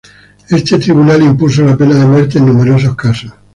[0.49, 3.33] Este tribunal impuso la pena de muerte en numerosos casos.